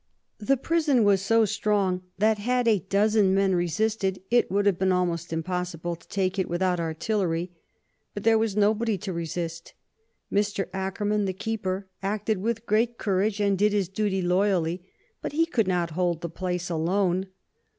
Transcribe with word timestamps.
The 0.39 0.57
prison 0.57 1.03
was 1.03 1.21
so 1.21 1.45
strong 1.45 2.01
that, 2.17 2.39
had 2.39 2.67
a 2.67 2.79
dozen 2.79 3.35
men 3.35 3.53
resisted, 3.53 4.19
it 4.31 4.49
would 4.49 4.65
have 4.65 4.79
been 4.79 4.91
almost 4.91 5.31
impossible 5.31 5.95
to 5.95 6.07
take 6.07 6.39
it 6.39 6.49
without 6.49 6.79
artillery. 6.79 7.51
But 8.15 8.23
there 8.23 8.39
was 8.39 8.55
nobody 8.57 8.97
to 8.97 9.13
resist. 9.13 9.75
Mr. 10.33 10.65
Akerman, 10.73 11.25
the 11.25 11.33
keeper, 11.33 11.87
acted 12.01 12.39
with 12.39 12.65
great 12.65 12.97
courage, 12.97 13.39
and 13.39 13.55
did 13.55 13.73
his 13.73 13.89
duty 13.89 14.23
loyally, 14.23 14.83
but 15.21 15.33
he 15.33 15.45
could 15.45 15.67
not 15.67 15.91
hold 15.91 16.21
the 16.21 16.29
place 16.31 16.67
alone. 16.71 17.27